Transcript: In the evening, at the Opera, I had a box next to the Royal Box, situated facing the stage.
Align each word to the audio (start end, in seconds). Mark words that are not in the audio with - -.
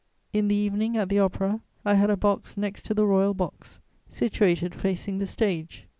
In 0.33 0.47
the 0.47 0.55
evening, 0.55 0.97
at 0.97 1.09
the 1.09 1.19
Opera, 1.19 1.61
I 1.85 1.93
had 1.93 2.09
a 2.09 2.17
box 2.17 2.57
next 2.57 2.85
to 2.85 2.95
the 2.95 3.05
Royal 3.05 3.35
Box, 3.35 3.79
situated 4.09 4.73
facing 4.73 5.19
the 5.19 5.27
stage. 5.27 5.85